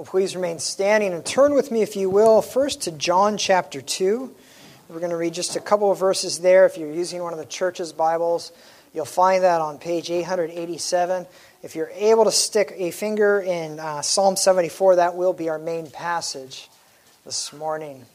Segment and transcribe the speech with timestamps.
[0.00, 3.82] Well, please remain standing and turn with me, if you will, first to John chapter
[3.82, 4.34] 2.
[4.88, 6.64] We're going to read just a couple of verses there.
[6.64, 8.50] If you're using one of the church's Bibles,
[8.94, 11.26] you'll find that on page 887.
[11.62, 15.58] If you're able to stick a finger in uh, Psalm 74, that will be our
[15.58, 16.70] main passage
[17.26, 18.06] this morning.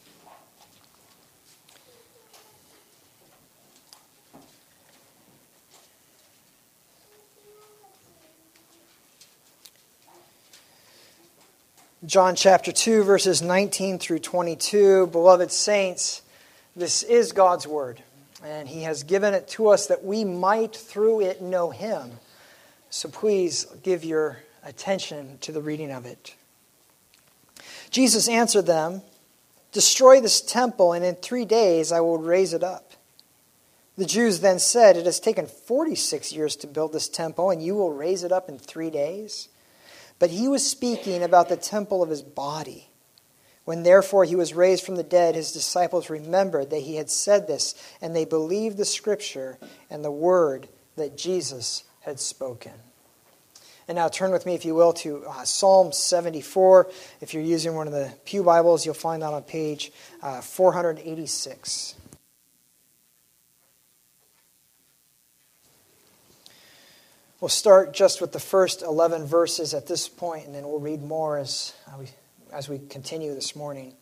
[12.05, 15.07] John chapter 2, verses 19 through 22.
[15.07, 16.21] Beloved saints,
[16.75, 18.03] this is God's word,
[18.43, 22.11] and He has given it to us that we might through it know Him.
[22.91, 26.35] So please give your attention to the reading of it.
[27.89, 29.01] Jesus answered them
[29.71, 32.91] Destroy this temple, and in three days I will raise it up.
[33.97, 37.73] The Jews then said, It has taken 46 years to build this temple, and you
[37.73, 39.49] will raise it up in three days?
[40.19, 42.89] But he was speaking about the temple of his body.
[43.65, 47.47] When therefore he was raised from the dead, his disciples remembered that he had said
[47.47, 49.57] this, and they believed the scripture
[49.89, 52.73] and the word that Jesus had spoken.
[53.87, 56.89] And now turn with me, if you will, to uh, Psalm 74.
[57.21, 59.91] If you're using one of the Pew Bibles, you'll find that on page
[60.23, 61.95] uh, 486.
[67.45, 71.03] We'll start just with the first 11 verses at this point, and then we'll read
[71.03, 72.07] more as uh, we,
[72.51, 73.93] as we continue this morning.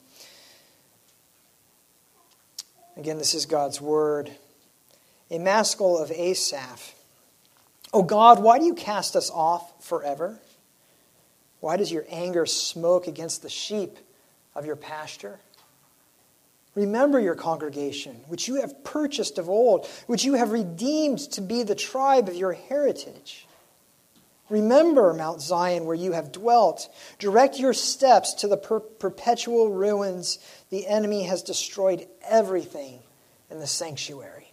[2.95, 4.31] Again, this is God's word.
[5.29, 6.95] A maskil of Asaph.
[7.91, 10.39] O God, why do you cast us off forever?
[11.59, 13.97] Why does your anger smoke against the sheep
[14.55, 15.37] of your pasture?
[16.75, 21.63] Remember your congregation, which you have purchased of old, which you have redeemed to be
[21.63, 23.47] the tribe of your heritage.
[24.49, 26.89] Remember Mount Zion, where you have dwelt.
[27.19, 30.39] Direct your steps to the per- perpetual ruins.
[30.69, 32.99] The enemy has destroyed everything
[33.51, 34.51] in the sanctuary.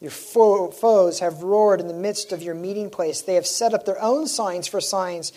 [0.00, 3.22] Your fo- foes have roared in the midst of your meeting place.
[3.22, 5.32] They have set up their own signs for signs.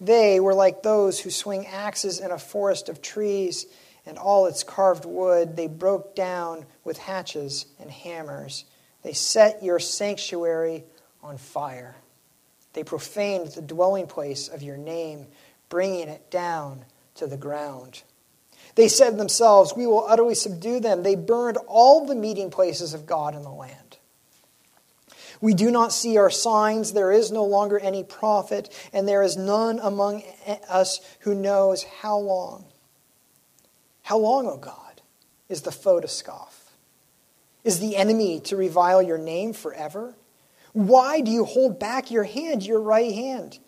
[0.00, 3.66] They were like those who swing axes in a forest of trees
[4.06, 8.64] and all its carved wood they broke down with hatches and hammers.
[9.02, 10.84] They set your sanctuary
[11.22, 11.96] on fire.
[12.72, 15.26] They profaned the dwelling place of your name,
[15.68, 16.84] bringing it down
[17.16, 18.02] to the ground.
[18.74, 21.02] They said themselves, We will utterly subdue them.
[21.02, 23.98] They burned all the meeting places of God in the land.
[25.40, 26.92] We do not see our signs.
[26.92, 30.22] There is no longer any prophet, and there is none among
[30.68, 32.64] us who knows how long.
[34.02, 35.00] How long, O God,
[35.48, 36.72] is the foe to scoff?
[37.64, 40.14] Is the enemy to revile your name forever?
[40.72, 43.58] Why do you hold back your hand, your right hand?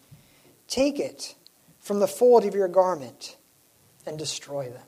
[0.66, 1.34] Take it
[1.80, 3.36] from the fold of your garment
[4.06, 4.82] and destroy them.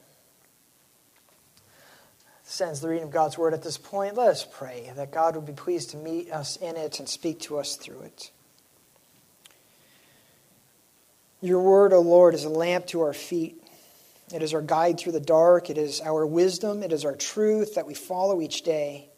[2.42, 4.14] Sends the reading of God's word at this point.
[4.14, 7.40] Let us pray that God would be pleased to meet us in it and speak
[7.40, 8.30] to us through it.
[11.40, 13.62] Your word, O Lord, is a lamp to our feet
[14.32, 15.70] it is our guide through the dark.
[15.70, 16.82] It is our wisdom.
[16.82, 19.08] It is our truth that we follow each day.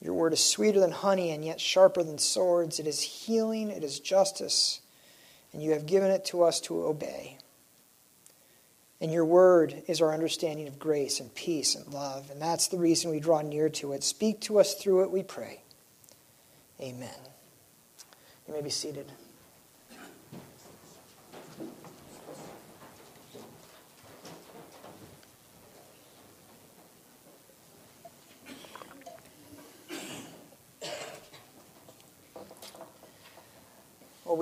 [0.00, 2.78] Your word is sweeter than honey and yet sharper than swords.
[2.78, 3.70] It is healing.
[3.70, 4.80] It is justice.
[5.52, 7.38] And you have given it to us to obey.
[9.00, 12.30] And your word is our understanding of grace and peace and love.
[12.30, 14.04] And that's the reason we draw near to it.
[14.04, 15.60] Speak to us through it, we pray.
[16.80, 17.08] Amen.
[18.46, 19.06] You may be seated.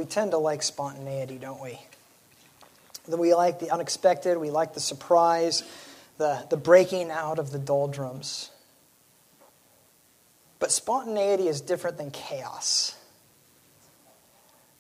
[0.03, 1.79] We tend to like spontaneity, don't we?
[3.07, 5.63] That We like the unexpected, we like the surprise,
[6.19, 8.51] the, the breaking out of the doldrums.
[10.59, 12.97] But spontaneity is different than chaos.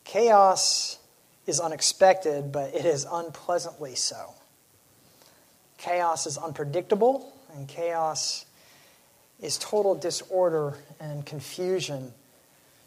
[0.03, 0.99] Chaos
[1.47, 4.35] is unexpected, but it is unpleasantly so.
[5.79, 8.45] Chaos is unpredictable, and chaos
[9.41, 12.13] is total disorder and confusion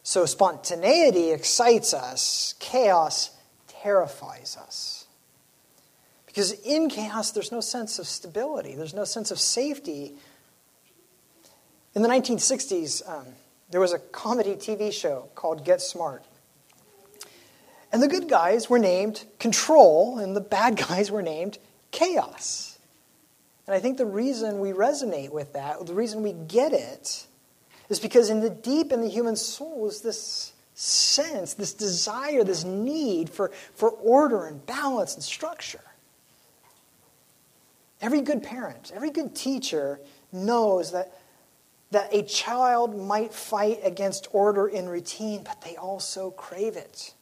[0.06, 3.32] so spontaneity excites us, chaos
[3.68, 5.08] terrifies us.
[6.28, 10.14] Because in chaos, there's no sense of stability, there's no sense of safety.
[11.96, 13.26] In the 1960s, um,
[13.72, 16.24] there was a comedy TV show called Get Smart.
[17.92, 21.58] And the good guys were named Control, and the bad guys were named
[21.90, 22.78] Chaos.
[23.66, 27.26] And I think the reason we resonate with that, the reason we get it,
[27.90, 32.64] is because in the deep in the human soul is this sense, this desire, this
[32.64, 35.82] need for, for order and balance and structure.
[38.02, 40.00] Every good parent, every good teacher
[40.32, 41.18] knows that,
[41.92, 47.14] that a child might fight against order and routine, but they also crave it.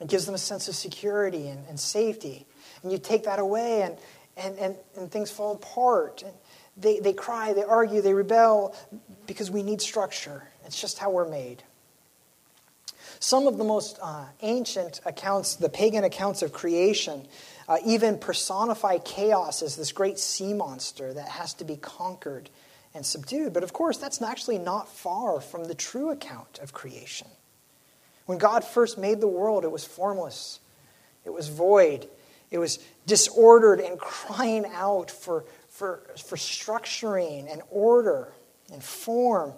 [0.00, 2.46] It gives them a sense of security and, and safety.
[2.82, 3.96] And you take that away, and,
[4.36, 6.22] and, and, and things fall apart.
[6.22, 6.34] And
[6.76, 8.74] they, they cry, they argue, they rebel
[9.26, 10.44] because we need structure.
[10.64, 11.62] It's just how we're made.
[13.20, 17.26] Some of the most uh, ancient accounts, the pagan accounts of creation,
[17.68, 22.50] uh, even personify chaos as this great sea monster that has to be conquered
[22.94, 23.52] and subdued.
[23.52, 27.28] But of course, that's actually not far from the true account of creation.
[28.26, 30.60] When God first made the world, it was formless,
[31.24, 32.08] it was void,
[32.50, 38.32] it was disordered and crying out for, for, for structuring and order
[38.72, 39.52] and form.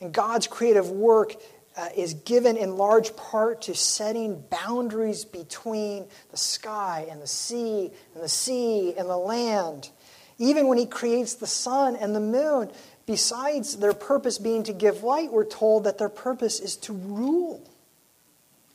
[0.00, 1.34] And God's creative work
[1.76, 7.90] uh, is given in large part to setting boundaries between the sky and the sea,
[8.14, 9.90] and the sea and the land.
[10.38, 12.70] Even when He creates the sun and the moon,
[13.04, 17.68] besides their purpose being to give light, we're told that their purpose is to rule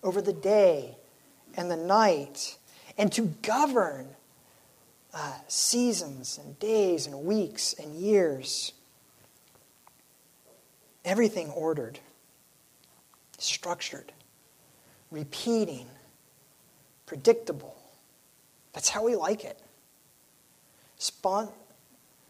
[0.03, 0.97] over the day
[1.55, 2.57] and the night
[2.97, 4.07] and to govern
[5.13, 8.71] uh, seasons and days and weeks and years.
[11.03, 11.99] Everything ordered,
[13.37, 14.11] structured,
[15.09, 15.87] repeating,
[17.05, 17.75] predictable.
[18.73, 19.59] That's how we like it.
[20.99, 21.51] Spont-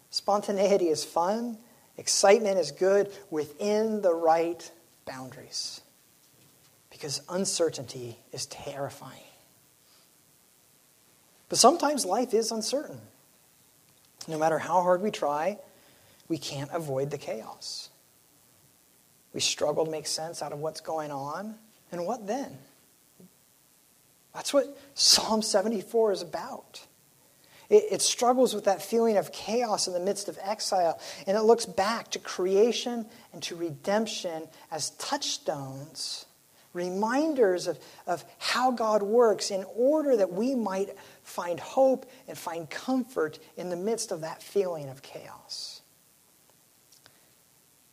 [0.10, 1.58] spontaneity is fun,
[1.98, 4.72] excitement is good within the right
[5.06, 5.82] boundaries.
[6.90, 9.31] Because uncertainty is terrifying.
[11.52, 13.02] But sometimes life is uncertain.
[14.26, 15.58] No matter how hard we try,
[16.30, 17.90] we can't avoid the chaos.
[19.34, 21.56] We struggle to make sense out of what's going on,
[21.92, 22.58] and what then?
[24.34, 26.86] That's what Psalm 74 is about.
[27.70, 31.42] It, it, struggles with that feeling of chaos in the midst of exile, and it
[31.42, 36.28] looks back to creation and to redemption as touchstones
[36.74, 42.70] reminders of, of how God works in order that we might find hope and find
[42.70, 45.82] comfort in the midst of that feeling of chaos.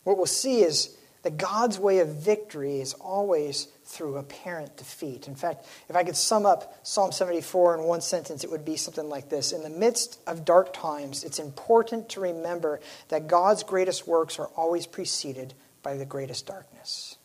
[0.05, 5.29] What we'll see is that God's way of victory is always through apparent defeat.
[5.29, 8.77] In fact, if I could sum up Psalm 74 in one sentence, it would be
[8.77, 13.63] something like this In the midst of dark times, it's important to remember that God's
[13.65, 15.53] greatest works are always preceded
[15.83, 17.18] by the greatest darkness.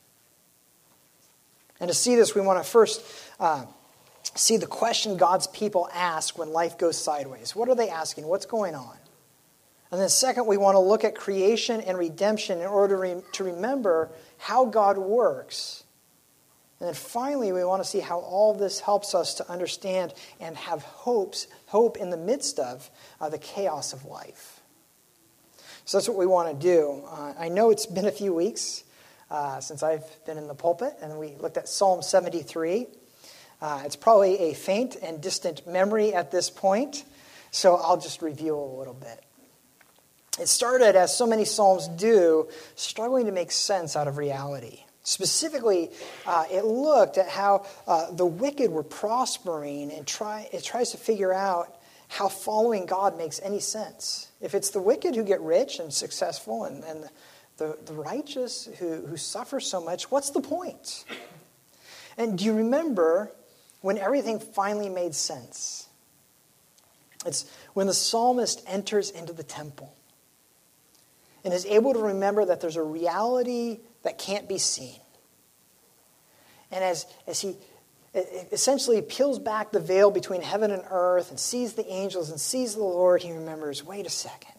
[1.83, 3.03] And to see this, we want to first
[3.41, 3.65] uh,
[4.35, 7.57] see the question God's people ask when life goes sideways.
[7.57, 8.25] What are they asking?
[8.25, 8.95] What's going on?
[9.91, 13.21] And then, second, we want to look at creation and redemption in order to, re-
[13.33, 15.83] to remember how God works.
[16.80, 20.56] And then finally, we want to see how all this helps us to understand and
[20.56, 22.89] have hopes, hope in the midst of
[23.19, 24.62] uh, the chaos of life.
[25.83, 27.03] So that's what we want to do.
[27.09, 28.85] Uh, I know it's been a few weeks
[29.30, 32.88] uh, since I've been in the pulpit, and we looked at Psalm 73.
[33.62, 37.04] Uh, it's probably a faint and distant memory at this point,
[37.52, 39.24] so I'll just review a little bit.
[40.40, 44.84] It started, as so many Psalms do, struggling to make sense out of reality.
[45.04, 45.92] Specifically,
[46.26, 50.98] uh, it looked at how uh, the wicked were prospering and try, it tries to
[50.98, 54.30] figure out how following God makes any sense.
[54.40, 57.09] If it's the wicked who get rich and successful and, and
[57.57, 61.06] the, the righteous who, who suffer so much, what's the point?
[62.18, 63.31] And do you remember
[63.81, 65.88] when everything finally made sense?
[67.26, 69.94] It's when the psalmist enters into the temple
[71.44, 75.00] and is able to remember that there's a reality that can't be seen.
[76.72, 77.56] And as, as he
[78.52, 82.76] essentially peels back the veil between heaven and earth and sees the angels and sees
[82.76, 84.54] the Lord, he remembers wait a second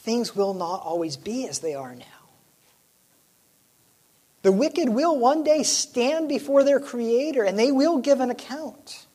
[0.00, 2.04] things will not always be as they are now.
[4.42, 9.06] The wicked will one day stand before their Creator and they will give an account.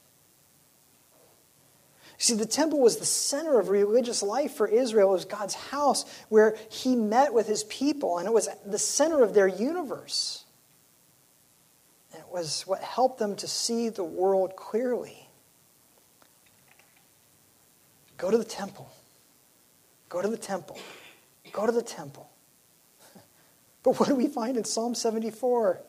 [2.18, 5.10] See, the temple was the center of religious life for Israel.
[5.10, 9.22] It was God's house where He met with His people, and it was the center
[9.22, 10.46] of their universe.
[12.14, 15.28] And it was what helped them to see the world clearly.
[18.18, 18.90] Go to the temple.
[20.16, 20.80] Go to the temple.
[21.52, 22.30] Go to the temple.
[23.84, 25.82] But what do we find in Psalm 74?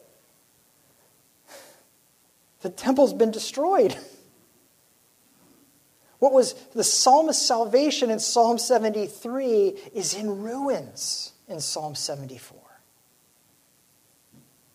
[2.63, 3.97] The temple's been destroyed.
[6.19, 12.59] What was the psalmist's salvation in Psalm 73 is in ruins in Psalm 74.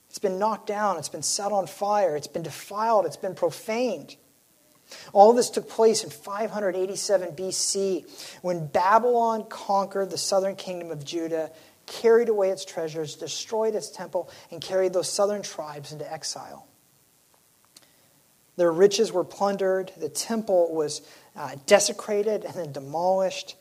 [0.08, 4.16] It's been knocked down, it's been set on fire, it's been defiled, it's been profaned.
[5.14, 11.52] All this took place in 587 BC when Babylon conquered the southern kingdom of Judah,
[11.86, 16.68] carried away its treasures, destroyed its temple, and carried those southern tribes into exile.
[18.56, 21.02] Their riches were plundered, the temple was
[21.36, 23.56] uh, desecrated and then demolished,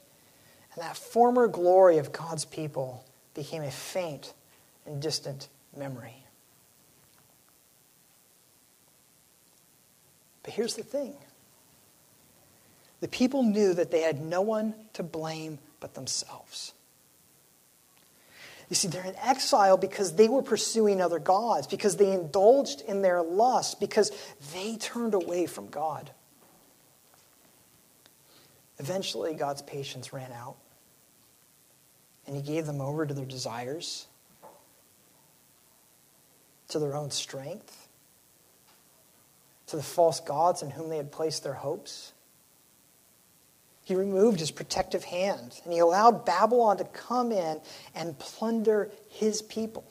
[0.75, 4.34] and that former glory of God's people became a faint
[4.87, 6.19] and distant memory.
[10.42, 11.14] But here's the thing
[13.00, 16.73] the people knew that they had no one to blame but themselves.
[18.68, 23.02] You see, they're in exile because they were pursuing other gods, because they indulged in
[23.02, 24.12] their lust, because
[24.54, 26.11] they turned away from God.
[28.78, 30.56] Eventually, God's patience ran out,
[32.26, 34.06] and He gave them over to their desires,
[36.68, 37.88] to their own strength,
[39.70, 42.12] to the false gods in whom they had placed their hopes.
[43.84, 47.60] He removed his protective hand and he allowed Babylon to come in
[47.94, 49.84] and plunder his people.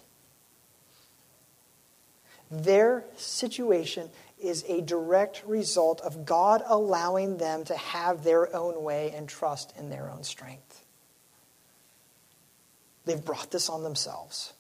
[2.52, 4.10] Their situation
[4.42, 9.74] is a direct result of God allowing them to have their own way and trust
[9.78, 10.86] in their own strength.
[13.06, 14.54] They've brought this on themselves.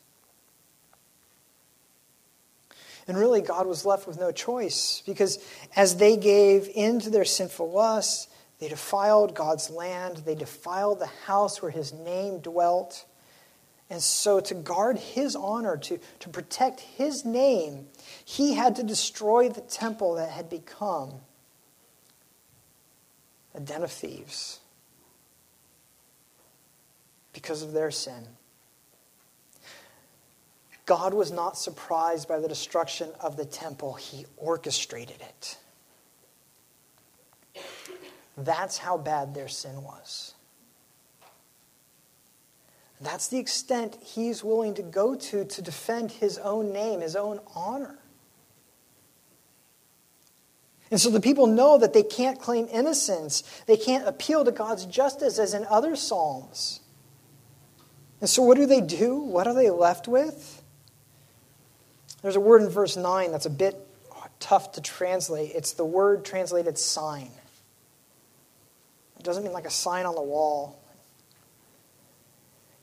[3.09, 5.39] And really, God was left with no choice because
[5.75, 8.27] as they gave in to their sinful lusts,
[8.59, 13.05] they defiled God's land, they defiled the house where his name dwelt.
[13.89, 17.87] And so, to guard his honor, to, to protect his name,
[18.25, 21.13] he had to destroy the temple that had become
[23.55, 24.59] a den of thieves
[27.33, 28.27] because of their sin.
[30.89, 35.57] God was not surprised by the destruction of the temple, he orchestrated it.
[38.35, 40.33] That's how bad their sin was.
[42.99, 47.39] That's the extent he's willing to go to to defend his own name, his own
[47.53, 47.99] honor.
[50.89, 53.43] And so the people know that they can't claim innocence.
[53.67, 56.79] They can't appeal to God's justice as in other Psalms.
[58.21, 59.19] And so what do they do?
[59.19, 60.58] What are they left with?
[62.21, 63.75] There's a word in verse 9 that's a bit
[64.39, 65.51] tough to translate.
[65.53, 67.31] It's the word translated sign.
[69.17, 70.79] It doesn't mean like a sign on the wall.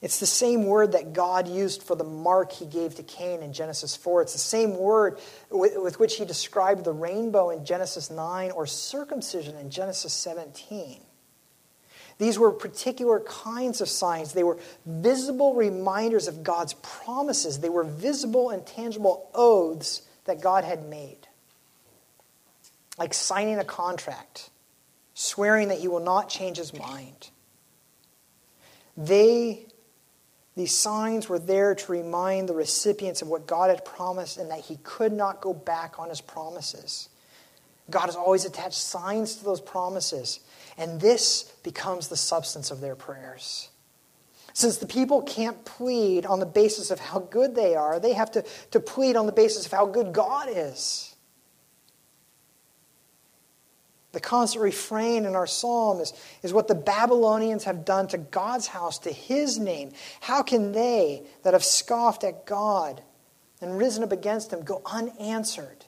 [0.02, 3.52] It's the same word that God used for the mark he gave to Cain in
[3.52, 4.22] Genesis 4.
[4.22, 5.18] It's the same word
[5.50, 11.00] with, with, which he described the rainbow in Genesis 9 or circumcision in Genesis 17.
[12.18, 14.32] These were particular kinds of signs.
[14.32, 20.64] They were visible reminders of God's promises, they were visible and tangible oaths that God
[20.64, 21.28] had made,
[22.98, 24.50] like signing a contract
[25.16, 27.30] swearing that he will not change his mind.
[28.98, 29.64] They,
[30.54, 34.60] these signs were there to remind the recipients of what God had promised and that
[34.60, 37.08] he could not go back on his promises.
[37.88, 40.40] God has always attached signs to those promises,
[40.76, 43.68] and this becomes the substance of their prayers.
[44.52, 48.30] Since the people can't plead on the basis of how good they are, they have
[48.32, 51.14] to, to plead on the basis of how good God is.
[54.12, 58.66] The constant refrain in our psalm is, is what the Babylonians have done to God's
[58.66, 59.92] house, to his name.
[60.22, 63.02] How can they that have scoffed at God
[63.60, 65.84] and risen up against him go unanswered?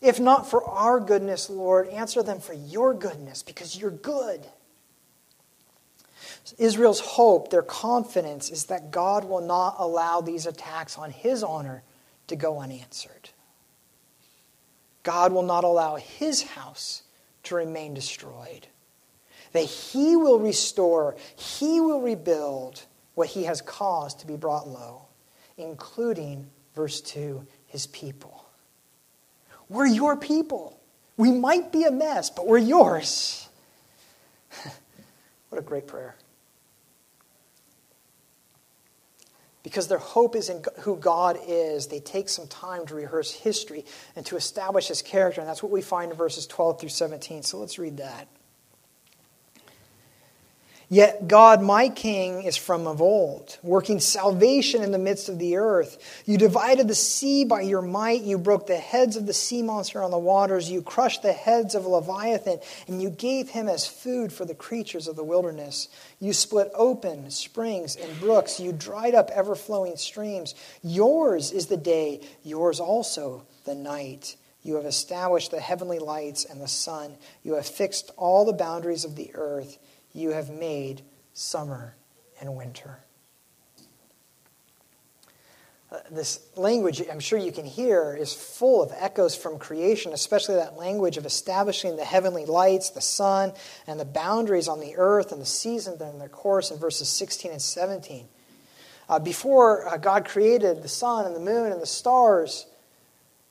[0.00, 4.46] If not for our goodness, Lord, answer them for your goodness, because you're good.
[6.56, 11.82] Israel's hope, their confidence, is that God will not allow these attacks on his honor
[12.28, 13.30] to go unanswered.
[15.02, 17.02] God will not allow his house
[17.44, 18.66] to remain destroyed.
[19.52, 25.02] That he will restore, he will rebuild what he has caused to be brought low,
[25.56, 28.47] including, verse 2, his people.
[29.68, 30.78] We're your people.
[31.16, 33.48] We might be a mess, but we're yours.
[35.48, 36.16] what a great prayer.
[39.68, 43.84] because their hope is in who God is, they take some time to rehearse history
[44.16, 45.42] and to establish his character.
[45.42, 47.42] And that's what we find in verses 12 through 17.
[47.42, 48.28] So let's read that.
[50.90, 55.56] Yet God, my King, is from of old, working salvation in the midst of the
[55.56, 56.22] earth.
[56.24, 58.22] You divided the sea by your might.
[58.22, 60.70] You broke the heads of the sea monster on the waters.
[60.70, 65.08] You crushed the heads of Leviathan, and you gave him as food for the creatures
[65.08, 65.88] of the wilderness.
[66.20, 68.58] You split open springs and brooks.
[68.58, 70.54] You dried up ever flowing streams.
[70.82, 74.36] Yours is the day, yours also the night.
[74.62, 77.16] You have established the heavenly lights and the sun.
[77.42, 79.76] You have fixed all the boundaries of the earth
[80.18, 81.96] you have made summer
[82.40, 82.98] and winter.
[85.90, 90.56] Uh, this language, I'm sure you can hear, is full of echoes from creation, especially
[90.56, 93.54] that language of establishing the heavenly lights, the sun,
[93.86, 97.52] and the boundaries on the earth and the seasons and their course in verses 16
[97.52, 98.28] and 17.
[99.08, 102.66] Uh, before uh, God created the sun and the moon and the stars,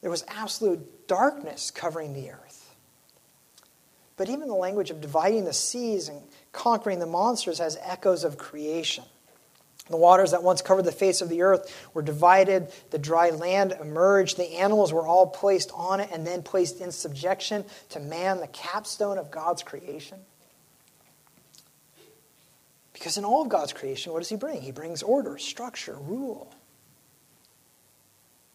[0.02, 2.47] there was absolute darkness covering the earth.
[4.18, 6.22] But even the language of dividing the seas and
[6.52, 9.04] conquering the monsters has echoes of creation.
[9.90, 13.74] The waters that once covered the face of the earth were divided, the dry land
[13.80, 18.40] emerged, the animals were all placed on it and then placed in subjection to man,
[18.40, 20.18] the capstone of God's creation.
[22.92, 24.62] Because in all of God's creation, what does He bring?
[24.62, 26.52] He brings order, structure, rule.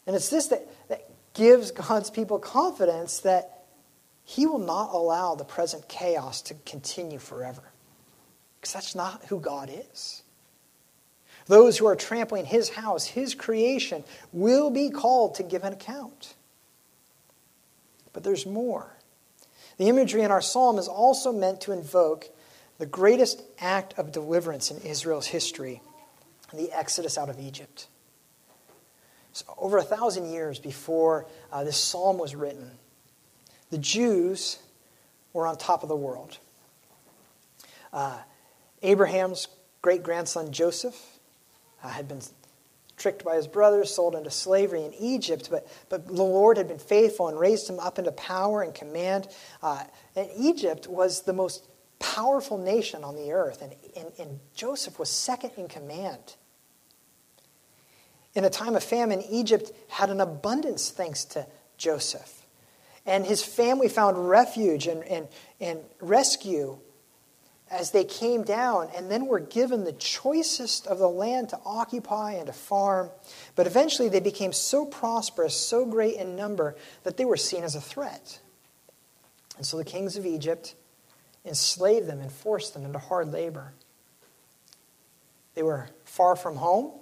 [0.06, 3.51] And it's this that, that gives God's people confidence that
[4.24, 7.62] He will not allow the present chaos to continue forever.
[8.60, 10.22] Because that's not who God is.
[11.46, 16.34] Those who are trampling his house, his creation, will be called to give an account.
[18.12, 18.96] But there's more.
[19.78, 22.26] The imagery in our psalm is also meant to invoke
[22.78, 25.82] the greatest act of deliverance in Israel's history
[26.54, 27.88] the exodus out of Egypt.
[29.32, 32.70] So over a thousand years before uh, this psalm was written,
[33.72, 34.58] the Jews
[35.32, 36.38] were on top of the world.
[37.90, 38.18] Uh,
[38.82, 39.48] Abraham's
[39.80, 40.94] great grandson Joseph
[41.82, 42.20] uh, had been
[42.98, 46.78] tricked by his brothers, sold into slavery in Egypt, but, but the Lord had been
[46.78, 49.26] faithful and raised him up into power and command.
[49.62, 51.66] Uh, and Egypt was the most
[51.98, 56.36] powerful nation on the earth, and, and, and Joseph was second in command.
[58.34, 61.46] In a time of famine, Egypt had an abundance thanks to
[61.78, 62.41] Joseph.
[63.04, 65.28] And his family found refuge and, and,
[65.60, 66.78] and rescue
[67.72, 72.32] as they came down and then were given the choicest of the land to occupy
[72.32, 73.10] and to farm.
[73.56, 77.74] But eventually they became so prosperous, so great in number, that they were seen as
[77.74, 78.40] a threat.
[79.56, 80.74] And so the kings of Egypt
[81.44, 83.72] enslaved them and forced them into hard labor.
[85.54, 86.92] They were far from home,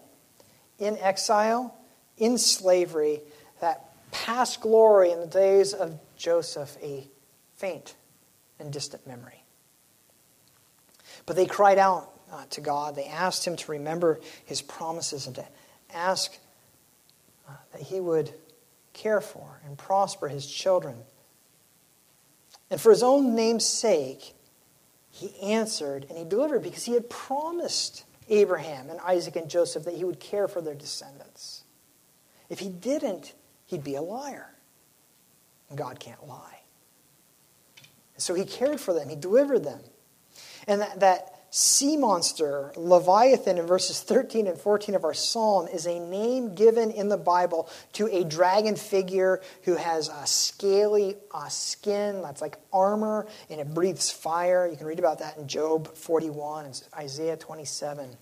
[0.78, 1.76] in exile,
[2.16, 3.20] in slavery,
[3.60, 7.06] that past glory in the days of Joseph a
[7.56, 7.94] faint
[8.58, 9.44] and distant memory.
[11.26, 12.96] But they cried out uh, to God.
[12.96, 15.44] They asked Him to remember His promises and to
[15.94, 16.36] ask
[17.48, 18.32] uh, that He would
[18.92, 20.96] care for and prosper His children.
[22.70, 24.34] And for His own name's sake,
[25.10, 29.94] He answered and He delivered because He had promised Abraham and Isaac and Joseph that
[29.94, 31.64] He would care for their descendants.
[32.48, 33.34] If He didn't,
[33.70, 34.48] He'd be a liar.
[35.68, 36.58] And God can't lie.
[38.14, 39.80] And so He cared for them, He delivered them.
[40.66, 45.86] And that, that sea monster, Leviathan, in verses 13 and 14 of our psalm, is
[45.86, 51.48] a name given in the Bible to a dragon figure who has a scaly uh,
[51.48, 54.66] skin that's like armor and it breathes fire.
[54.68, 58.16] You can read about that in Job 41 and Isaiah 27.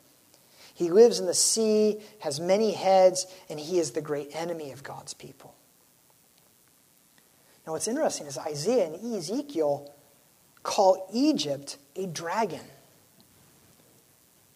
[0.79, 4.85] He lives in the sea, has many heads, and he is the great enemy of
[4.85, 5.57] God's people.
[7.67, 9.93] Now, what's interesting is Isaiah and Ezekiel
[10.63, 12.61] call Egypt a dragon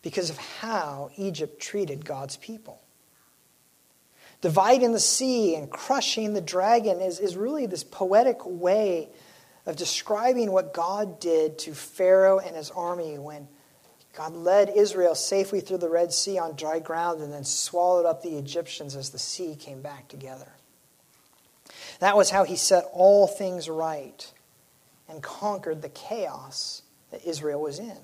[0.03, 2.81] because of how Egypt treated God's people.
[4.43, 9.09] Dividing the sea and crushing the dragon is, is really this poetic way
[9.67, 13.49] of describing what God did to Pharaoh and his army when
[14.15, 18.23] God led Israel safely through the Red Sea on dry ground and then swallowed up
[18.23, 20.53] the Egyptians as the sea came back together.
[22.01, 24.31] That was how he set all things right
[25.09, 27.99] and conquered the chaos that Israel was in.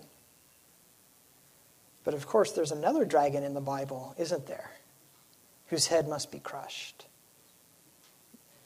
[2.04, 4.70] But of course, there's another dragon in the Bible, isn't there?
[5.66, 7.06] Whose head must be crushed.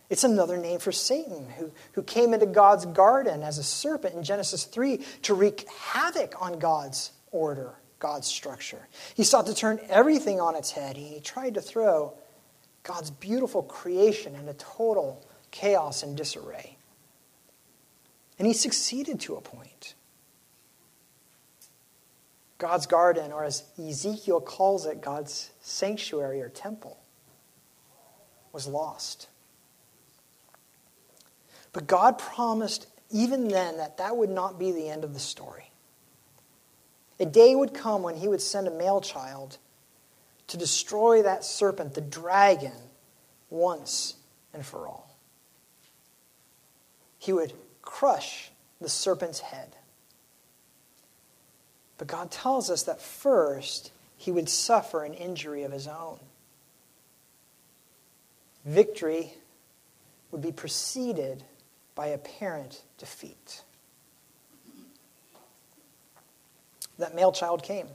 [0.09, 4.23] It's another name for Satan, who, who came into God's garden as a serpent in
[4.23, 8.87] Genesis 3 to wreak havoc on God's order, God's structure.
[9.15, 10.97] He sought to turn everything on its head.
[10.97, 12.15] He tried to throw
[12.83, 16.77] God's beautiful creation into total chaos and disarray.
[18.39, 19.95] And he succeeded to a point.
[22.59, 26.97] God's garden, or as Ezekiel calls it, God's sanctuary or temple,
[28.53, 29.29] was lost.
[31.73, 35.72] But God promised even then that that would not be the end of the story.
[37.23, 39.59] A day would come when he would send a male child
[40.49, 42.73] to destroy that serpent, the dragon,
[43.49, 44.15] once
[44.53, 45.17] and for all.
[47.21, 49.77] He would crush the serpent's head.
[51.97, 56.19] But God tells us that first he would suffer an injury of his own.
[58.65, 59.33] Victory
[60.33, 61.45] would be preceded
[61.95, 63.63] by apparent defeat.
[66.99, 67.89] That male child came.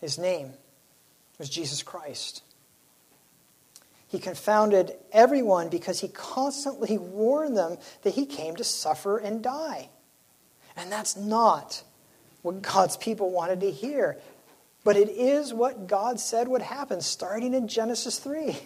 [0.00, 0.52] His name
[1.38, 2.42] was Jesus Christ.
[4.08, 9.90] He confounded everyone because he constantly warned them that he came to suffer and die.
[10.76, 11.82] And that's not
[12.42, 14.16] what God's people wanted to hear.
[14.82, 18.56] But it is what God said would happen starting in Genesis 3.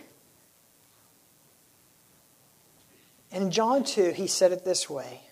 [3.32, 5.22] And in John 2, he said it this way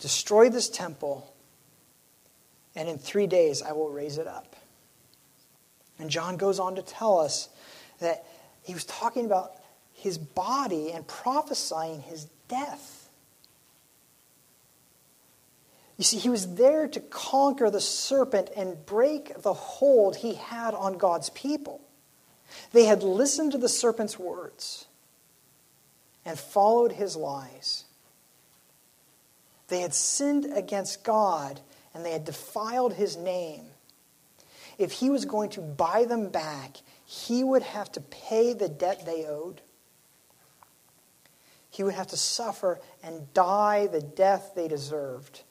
[0.00, 1.32] Destroy this temple,
[2.76, 4.54] and in three days I will raise it up.
[5.98, 7.48] And John goes on to tell us
[8.00, 8.24] that
[8.62, 9.52] he was talking about
[9.94, 13.08] his body and prophesying his death.
[15.96, 20.74] You see, he was there to conquer the serpent and break the hold he had
[20.74, 21.80] on God's people.
[22.72, 24.84] They had listened to the serpent's words
[26.26, 27.84] and followed his lies.
[29.68, 31.60] They had sinned against God
[31.96, 33.64] and they had defiled his name.
[34.76, 39.06] If he was going to buy them back, he would have to pay the debt
[39.06, 39.62] they owed.
[41.70, 45.42] He would have to suffer and die the death they deserved.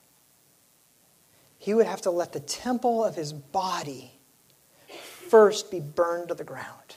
[1.58, 4.12] He would have to let the temple of his body
[5.28, 6.96] first be burned to the ground.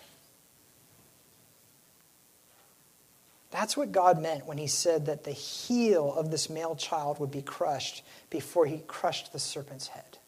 [3.52, 7.32] That's what God meant when he said that the heel of this male child would
[7.32, 10.20] be crushed before he crushed the serpent's head.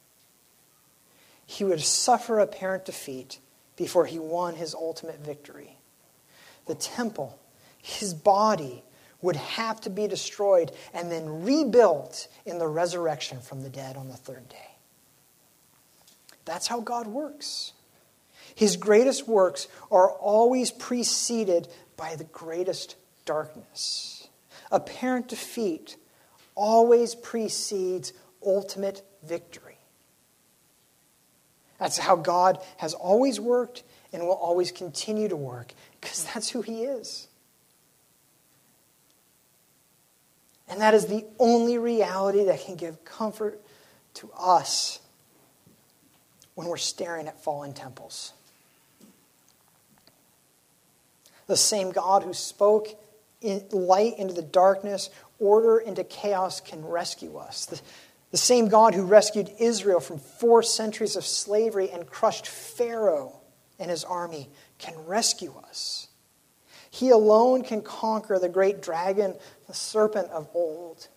[1.45, 3.39] He would suffer apparent defeat
[3.75, 5.77] before he won his ultimate victory.
[6.65, 7.37] The temple,
[7.77, 8.83] his body,
[9.21, 14.07] would have to be destroyed and then rebuilt in the resurrection from the dead on
[14.07, 14.71] the third day.
[16.45, 17.73] That's how God works.
[18.55, 22.95] His greatest works are always preceded by the greatest
[23.31, 24.27] darkness.
[24.73, 25.95] Apparent defeat
[26.53, 28.11] always precedes
[28.45, 29.77] ultimate victory.
[31.79, 36.61] That's how God has always worked and will always continue to work because that's who
[36.61, 37.29] He is.
[40.67, 43.61] And that is the only reality that can give comfort
[44.15, 44.99] to us
[46.55, 48.33] when we're staring at fallen temples.
[51.47, 53.00] The same God who spoke
[53.43, 57.65] light into the darkness, order into chaos can rescue us.
[57.65, 57.81] The,
[58.31, 63.41] the same God who rescued Israel from four centuries of slavery and crushed Pharaoh
[63.79, 66.07] and his army can rescue us.
[66.91, 69.35] He alone can conquer the great dragon,
[69.67, 71.07] the serpent of old.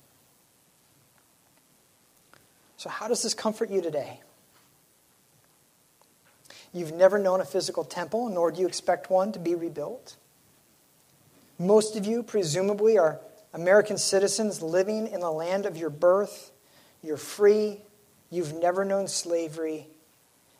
[2.76, 4.20] So, how does this comfort you today?
[6.72, 10.16] You've never known a physical temple, nor do you expect one to be rebuilt.
[11.58, 13.20] Most of you, presumably, are
[13.52, 16.50] American citizens living in the land of your birth.
[17.02, 17.80] You're free.
[18.30, 19.86] You've never known slavery.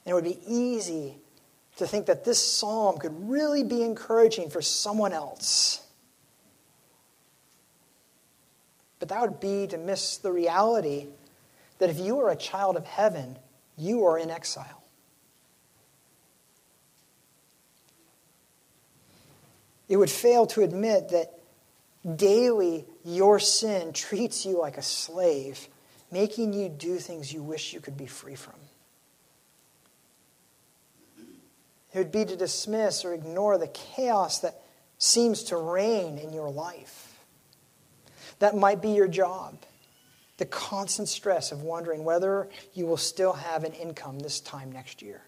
[0.05, 1.17] And it would be easy
[1.77, 5.81] to think that this psalm could really be encouraging for someone else.
[9.01, 11.09] But that would be to miss the reality
[11.79, 13.37] that if you are a child of heaven,
[13.77, 14.84] you are in exile.
[19.89, 21.33] It would fail to admit that
[22.17, 25.69] daily your sin treats you like a slave,
[26.11, 28.55] making you do things you wish you could be free from.
[31.93, 34.61] It would be to dismiss or ignore the chaos that
[34.99, 37.15] seems to reign in your life.
[38.41, 39.59] That might be your job,
[40.39, 45.03] the constant stress of wondering whether you will still have an income this time next
[45.03, 45.23] year.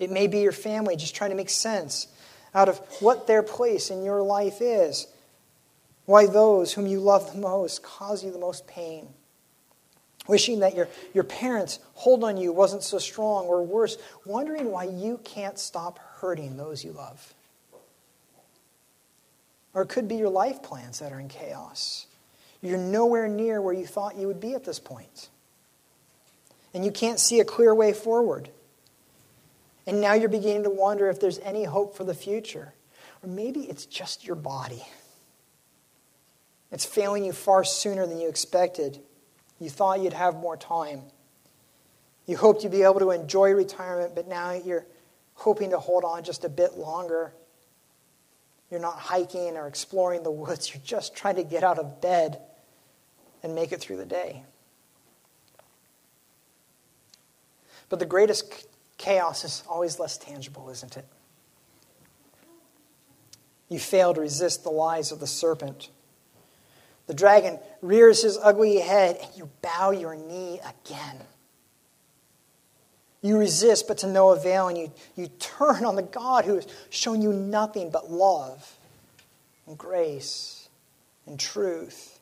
[0.00, 2.08] It may be your family just trying to make sense
[2.54, 5.06] out of what their place in your life is.
[6.06, 9.08] Why those whom you love the most cause you the most pain.
[10.26, 14.84] Wishing that your, your parents' hold on you wasn't so strong, or worse, wondering why
[14.84, 17.34] you can't stop hurting those you love.
[19.74, 22.06] Or it could be your life plans that are in chaos.
[22.62, 25.28] You're nowhere near where you thought you would be at this point.
[26.74, 28.50] and you can't see a clear way forward.
[29.86, 32.74] And now you're beginning to wonder if there's any hope for the future.
[33.22, 34.84] Or maybe it's just your body.
[36.70, 39.00] It's failing you far sooner than you expected.
[39.60, 41.02] You thought you'd have more time.
[42.26, 44.86] You hoped you'd be able to enjoy retirement, but now you're
[45.34, 47.34] hoping to hold on just a bit longer.
[48.70, 50.70] You're not hiking or exploring the woods.
[50.74, 52.40] You're just trying to get out of bed
[53.42, 54.42] and make it through the day.
[57.90, 58.66] But the greatest
[58.98, 61.06] chaos is always less tangible, isn't it?
[63.68, 65.88] You fail to resist the lies of the serpent.
[67.06, 71.16] The dragon rears his ugly head, and you bow your knee again.
[73.20, 76.66] You resist, but to no avail, and you, you turn on the God who has
[76.90, 78.76] shown you nothing but love
[79.66, 80.68] and grace
[81.26, 82.13] and truth.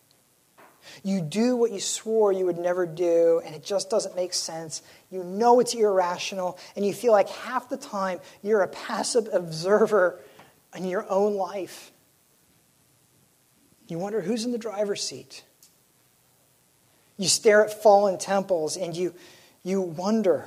[1.02, 4.82] You do what you swore you would never do, and it just doesn't make sense.
[5.10, 10.20] You know it's irrational, and you feel like half the time you're a passive observer
[10.76, 11.92] in your own life.
[13.88, 15.44] You wonder who's in the driver's seat.
[17.18, 19.14] You stare at fallen temples and you,
[19.62, 20.46] you wonder.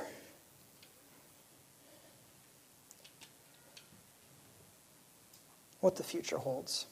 [5.80, 6.86] What the future holds.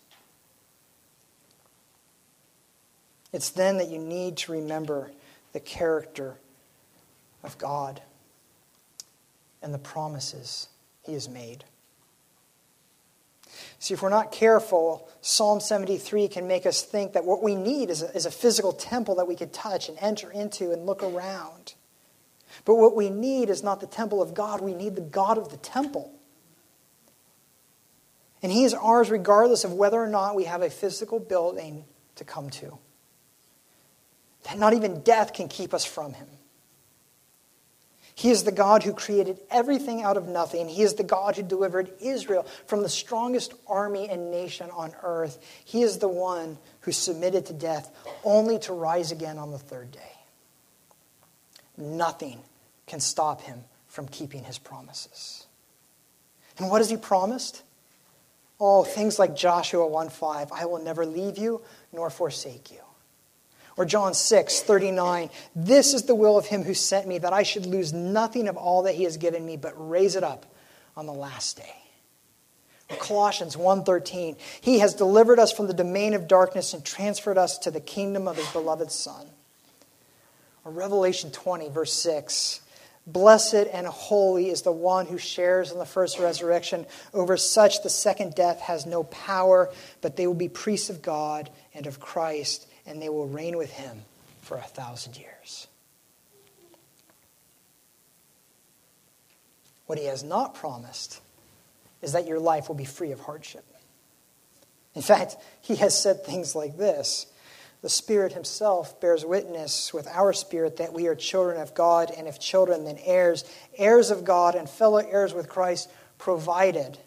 [3.34, 5.10] It's then that you need to remember
[5.52, 6.36] the character
[7.42, 8.00] of God
[9.60, 10.68] and the promises
[11.02, 11.64] He has made.
[13.80, 17.90] See, if we're not careful, Psalm 73 can make us think that what we need
[17.90, 21.02] is a, is a physical temple that we could touch and enter into and look
[21.02, 21.74] around.
[22.64, 25.50] But what we need is not the temple of God, we need the God of
[25.50, 26.12] the temple.
[28.44, 32.22] And He is ours regardless of whether or not we have a physical building to
[32.22, 32.78] come to.
[34.44, 36.26] That not even death can keep us from Him.
[38.16, 40.68] He is the God who created everything out of nothing.
[40.68, 45.44] He is the God who delivered Israel from the strongest army and nation on earth.
[45.64, 47.90] He is the one who submitted to death
[48.22, 50.12] only to rise again on the third day.
[51.76, 52.38] Nothing
[52.86, 55.46] can stop him from keeping his promises.
[56.58, 57.64] And what has he promised?
[58.60, 62.83] Oh, things like Joshua 1 5, I will never leave you nor forsake you.
[63.76, 67.42] Or John 6, 39, this is the will of him who sent me, that I
[67.42, 70.46] should lose nothing of all that he has given me, but raise it up
[70.96, 71.74] on the last day.
[72.90, 77.58] Or Colossians 1:13, he has delivered us from the domain of darkness and transferred us
[77.58, 79.26] to the kingdom of his beloved Son.
[80.64, 82.60] Or Revelation 20, verse 6,
[83.06, 86.86] Blessed and holy is the one who shares in the first resurrection.
[87.12, 91.50] Over such, the second death has no power, but they will be priests of God
[91.74, 94.02] and of Christ and they will reign with him
[94.42, 95.66] for a thousand years.
[99.86, 101.20] What he has not promised
[102.02, 103.64] is that your life will be free of hardship.
[104.94, 107.26] In fact, he has said things like this
[107.82, 112.28] The Spirit himself bears witness with our spirit that we are children of God, and
[112.28, 113.44] if children, then heirs,
[113.76, 116.98] heirs of God, and fellow heirs with Christ, provided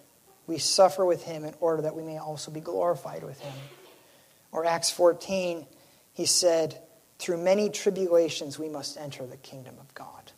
[0.46, 3.54] we suffer with him in order that we may also be glorified with him.
[4.52, 5.66] Or Acts 14,
[6.14, 6.80] he said,
[7.20, 10.32] Through many tribulations we must enter the kingdom of God.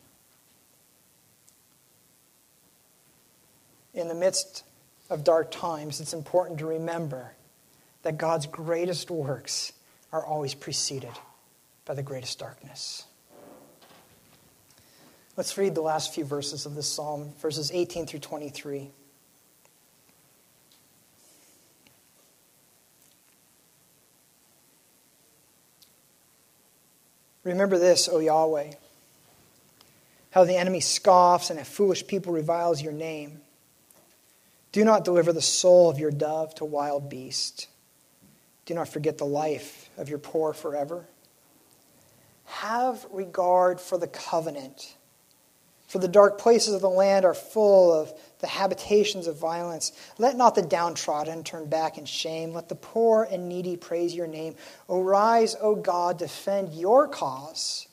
[3.94, 4.64] In the midst
[5.08, 7.32] of dark times, it's important to remember
[8.02, 9.72] that God's greatest works
[10.12, 11.10] are always preceded
[11.84, 13.04] by the greatest darkness.
[15.36, 18.90] Let's read the last few verses of this psalm, verses 18 through 23.
[27.44, 28.72] Remember this, O Yahweh,
[30.30, 33.40] how the enemy scoffs and a foolish people reviles your name.
[34.72, 37.66] Do not deliver the soul of your dove to wild beasts.
[38.66, 41.06] Do not forget the life of your poor forever.
[42.44, 44.94] Have regard for the covenant
[45.90, 49.92] for the dark places of the land are full of the habitations of violence.
[50.18, 52.52] Let not the downtrodden turn back in shame.
[52.52, 54.54] Let the poor and needy praise your name.
[54.88, 57.86] Arise, O God, defend your cause.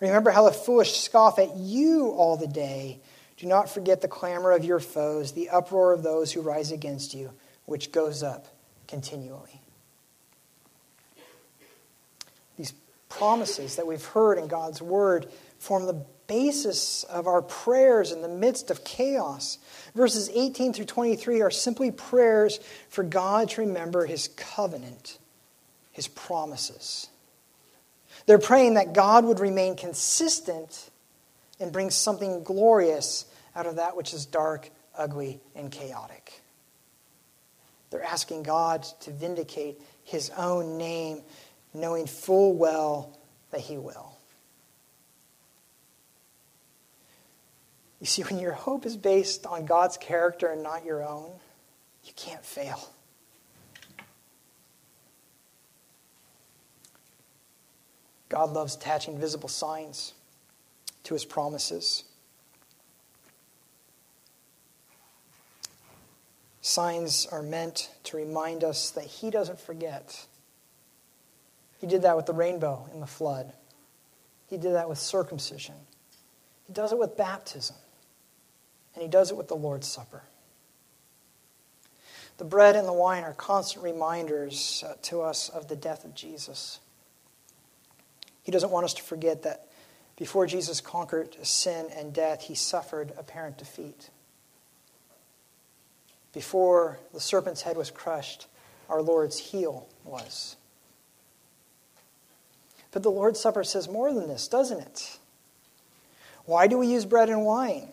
[0.00, 3.00] Remember how the foolish scoff at you all the day.
[3.38, 7.14] Do not forget the clamor of your foes, the uproar of those who rise against
[7.14, 7.32] you,
[7.64, 8.46] which goes up
[8.88, 9.60] continually.
[12.56, 12.72] These
[13.08, 15.28] promises that we've heard in God's word
[15.58, 19.58] form the basis of our prayers in the midst of chaos.
[19.94, 25.18] Verses 18 through 23 are simply prayers for God to remember his covenant,
[25.92, 27.08] his promises.
[28.26, 30.90] They're praying that God would remain consistent
[31.60, 36.42] and bring something glorious out of that which is dark, ugly, and chaotic.
[37.90, 41.22] They're asking God to vindicate his own name,
[41.72, 43.16] knowing full well
[43.52, 44.15] that he will.
[48.00, 51.30] You see, when your hope is based on God's character and not your own,
[52.04, 52.90] you can't fail.
[58.28, 60.12] God loves attaching visible signs
[61.04, 62.04] to his promises.
[66.60, 70.26] Signs are meant to remind us that he doesn't forget.
[71.80, 73.52] He did that with the rainbow in the flood.
[74.48, 75.76] He did that with circumcision.
[76.66, 77.76] He does it with baptism.
[78.96, 80.22] And he does it with the Lord's Supper.
[82.38, 86.14] The bread and the wine are constant reminders uh, to us of the death of
[86.14, 86.80] Jesus.
[88.42, 89.68] He doesn't want us to forget that
[90.16, 94.08] before Jesus conquered sin and death, he suffered apparent defeat.
[96.32, 98.46] Before the serpent's head was crushed,
[98.88, 100.56] our Lord's heel was.
[102.92, 105.18] But the Lord's Supper says more than this, doesn't it?
[106.46, 107.92] Why do we use bread and wine?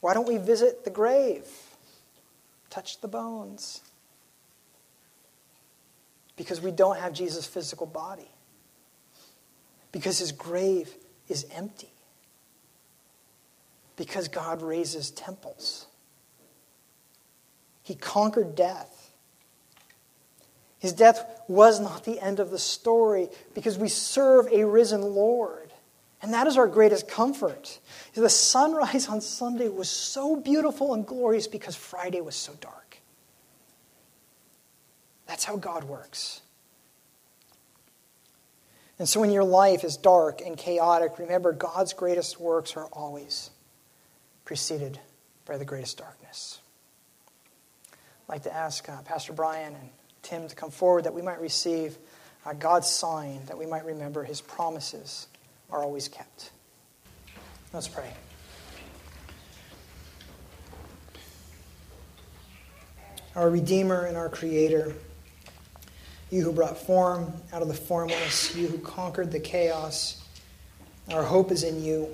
[0.00, 1.46] Why don't we visit the grave?
[2.70, 3.82] Touch the bones?
[6.40, 8.30] because we don't have Jesus' physical body,
[9.92, 10.90] because his grave
[11.28, 11.92] is empty,
[13.94, 15.86] because God raises temples.
[17.82, 19.10] He conquered death.
[20.78, 25.69] His death was not the end of the story because we serve a risen Lord.
[26.22, 27.78] And that is our greatest comfort.
[28.14, 32.98] The sunrise on Sunday was so beautiful and glorious because Friday was so dark.
[35.26, 36.42] That's how God works.
[38.98, 43.50] And so when your life is dark and chaotic, remember God's greatest works are always
[44.44, 45.00] preceded
[45.46, 46.58] by the greatest darkness.
[47.92, 49.88] I'd like to ask uh, Pastor Brian and
[50.20, 51.96] Tim to come forward that we might receive
[52.44, 55.28] uh, God's sign, that we might remember his promises
[55.72, 56.50] are always kept.
[57.72, 58.12] Let's pray.
[63.36, 64.92] Our Redeemer and our Creator,
[66.30, 70.24] you who brought form out of the formless, you who conquered the chaos.
[71.12, 72.08] Our hope is in you.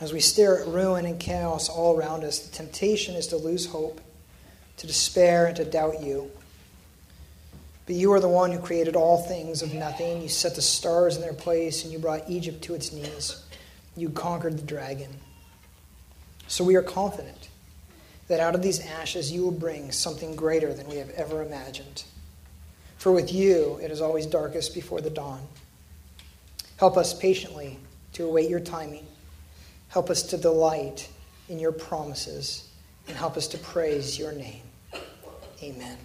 [0.00, 3.66] As we stare at ruin and chaos all around us, the temptation is to lose
[3.66, 4.00] hope,
[4.76, 6.30] to despair, and to doubt you.
[7.86, 10.20] But you are the one who created all things of nothing.
[10.20, 13.44] You set the stars in their place, and you brought Egypt to its knees.
[13.96, 15.10] You conquered the dragon.
[16.48, 17.48] So we are confident
[18.28, 22.04] that out of these ashes you will bring something greater than we have ever imagined.
[22.98, 25.46] For with you it is always darkest before the dawn.
[26.76, 27.78] Help us patiently
[28.14, 29.06] to await your timing.
[29.88, 31.08] Help us to delight
[31.48, 32.68] in your promises,
[33.06, 34.62] and help us to praise your name.
[35.62, 35.96] Amen.